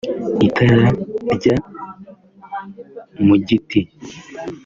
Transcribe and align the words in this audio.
Itara 0.47 0.87
rya 1.35 1.55
Mugiti 3.25 3.81